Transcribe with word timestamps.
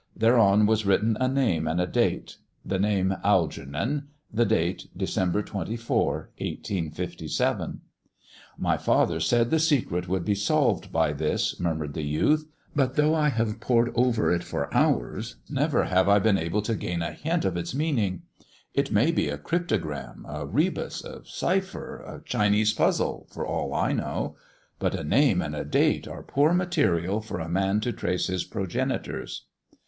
Thereon 0.15 0.65
was 0.65 0.83
written 0.83 1.15
a 1.19 1.27
name 1.27 1.67
and 1.67 1.79
a 1.79 1.85
date— 1.85 2.37
the 2.71 2.79
name," 2.79 3.15
Algernon"; 3.23 4.07
the 4.33 4.45
date," 4.47 4.87
December 4.97 5.43
24, 5.43 6.31
1857."" 6.39 7.81
My 8.67 8.77
father 8.77 9.19
said 9.19 9.51
the 9.51 9.59
secret 9.59 10.07
could 10.07 10.25
be 10.25 10.33
solved 10.33 10.91
by 10.91 11.13
this," 11.13 11.53
miumured 11.59 11.93
the 11.93 12.01
youth;" 12.01 12.47
but 12.75 12.95
though 12.95 13.13
I 13.13 13.29
have 13.29 13.59
pored 13.59 13.91
over 13.93 14.31
it 14.33 14.43
for 14.43 14.73
hours, 14.75 15.35
never 15.47 15.83
have 15.83 16.09
I 16.09 16.17
been 16.17 16.39
able 16.39 16.63
to 16.63 16.73
gain 16.73 17.03
a 17.03 17.13
hint 17.13 17.45
of 17.45 17.55
its 17.55 17.75
meaning. 17.75 18.23
It 18.73 18.91
may 18.91 19.11
be 19.11 19.29
a 19.29 19.37
cryptogram, 19.37 20.25
a 20.27 20.47
rebus, 20.47 21.03
a 21.05 21.23
cipher, 21.25 21.97
a 22.07 22.27
Chinese 22.27 22.73
puzzle, 22.73 23.27
for 23.31 23.45
all 23.45 23.75
I 23.75 23.91
know. 23.93 24.35
But 24.79 24.95
a 24.95 25.03
name 25.03 25.43
and 25.43 25.55
a 25.55 25.63
date 25.63 26.07
are 26.07 26.23
poor 26.23 26.53
material 26.55 27.21
for 27.21 27.39
a 27.39 27.47
man 27.47 27.81
to 27.81 27.91
trace 27.93 28.25
his 28.25 28.43
progenitors." 28.43 29.45